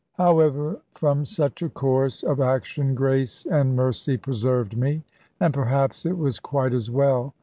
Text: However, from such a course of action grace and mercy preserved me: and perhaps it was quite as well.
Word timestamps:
However, 0.13 0.81
from 0.95 1.25
such 1.25 1.61
a 1.61 1.69
course 1.69 2.23
of 2.23 2.39
action 2.41 2.95
grace 2.95 3.45
and 3.45 3.75
mercy 3.75 4.17
preserved 4.17 4.75
me: 4.75 5.03
and 5.39 5.53
perhaps 5.53 6.07
it 6.07 6.17
was 6.17 6.39
quite 6.39 6.73
as 6.73 6.89
well. 6.89 7.35